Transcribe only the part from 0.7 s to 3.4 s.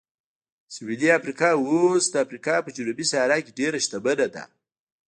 سویلي افریقا اوس د افریقا په جنوبي صحرا